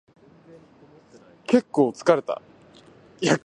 [1.45, 2.41] 結構疲れた